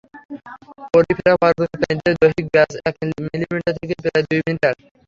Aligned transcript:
Porifera 0.93 1.33
পর্বের 1.41 1.69
প্রাণীদের 1.73 2.13
দৈহিক 2.21 2.45
ব্যাস 2.53 2.71
এক 2.89 2.95
মিলিমিটার 3.25 3.73
থেকে 3.79 3.93
প্রায় 4.03 4.23
দুই 4.29 4.41
মিটার। 4.47 4.73